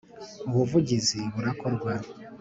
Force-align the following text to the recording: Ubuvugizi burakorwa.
Ubuvugizi 0.47 1.19
burakorwa. 1.33 1.91